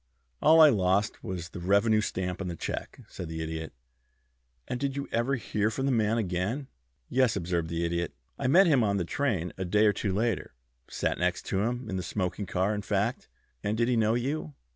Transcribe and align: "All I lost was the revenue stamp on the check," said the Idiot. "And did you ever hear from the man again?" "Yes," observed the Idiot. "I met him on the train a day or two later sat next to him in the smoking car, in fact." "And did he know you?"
"All 0.41 0.59
I 0.61 0.71
lost 0.71 1.23
was 1.23 1.49
the 1.49 1.59
revenue 1.59 2.01
stamp 2.01 2.41
on 2.41 2.47
the 2.47 2.55
check," 2.55 3.01
said 3.07 3.29
the 3.29 3.43
Idiot. 3.43 3.71
"And 4.67 4.79
did 4.79 4.95
you 4.95 5.07
ever 5.11 5.35
hear 5.35 5.69
from 5.69 5.85
the 5.85 5.91
man 5.91 6.17
again?" 6.17 6.69
"Yes," 7.07 7.35
observed 7.35 7.69
the 7.69 7.85
Idiot. 7.85 8.15
"I 8.39 8.47
met 8.47 8.65
him 8.65 8.83
on 8.83 8.97
the 8.97 9.05
train 9.05 9.53
a 9.59 9.63
day 9.63 9.85
or 9.85 9.93
two 9.93 10.11
later 10.11 10.55
sat 10.87 11.19
next 11.19 11.45
to 11.53 11.61
him 11.61 11.87
in 11.87 11.97
the 11.97 12.01
smoking 12.01 12.47
car, 12.47 12.73
in 12.73 12.81
fact." 12.81 13.27
"And 13.63 13.77
did 13.77 13.87
he 13.87 13.95
know 13.95 14.15
you?" 14.15 14.55